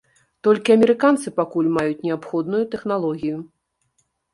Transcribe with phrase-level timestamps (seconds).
[0.47, 3.37] Толькі амерыканцы пакуль маюць неабходную тэхналогію.